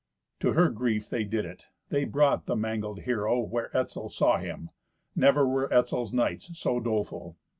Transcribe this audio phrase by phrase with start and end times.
[0.39, 1.67] To her grief they did it.
[1.89, 4.71] They brought the mangled hero where Etzel saw him.
[5.15, 7.37] Never were Etzel's knights so doleful.